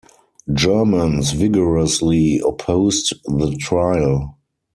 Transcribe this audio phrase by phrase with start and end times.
[0.51, 4.39] Germans vigorously opposed the trial.